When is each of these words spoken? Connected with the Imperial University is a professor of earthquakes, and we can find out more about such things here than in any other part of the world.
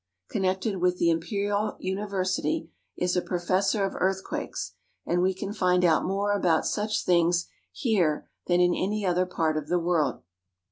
Connected 0.31 0.77
with 0.77 0.97
the 0.97 1.11
Imperial 1.11 1.75
University 1.79 2.71
is 2.97 3.15
a 3.15 3.21
professor 3.21 3.85
of 3.85 3.93
earthquakes, 3.95 4.73
and 5.05 5.21
we 5.21 5.31
can 5.31 5.53
find 5.53 5.85
out 5.85 6.03
more 6.03 6.31
about 6.35 6.65
such 6.65 7.05
things 7.05 7.45
here 7.71 8.27
than 8.47 8.59
in 8.59 8.73
any 8.73 9.05
other 9.05 9.27
part 9.27 9.57
of 9.57 9.67
the 9.67 9.77
world. 9.77 10.23